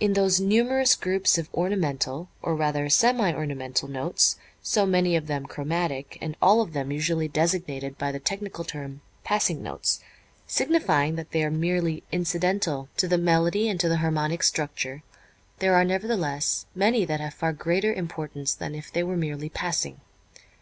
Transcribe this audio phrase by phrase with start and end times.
[0.00, 5.44] In those numerous groups of ornamental, or rather semi ornamental, notes, so many of them
[5.44, 10.00] chromatic, and all of them usually designated by the technical term "passing notes,"
[10.46, 15.02] signifying that they are merely incidental to the melody and to the harmonic structure,
[15.58, 20.00] there are nevertheless many that have far greater importance than if they were merely "passing."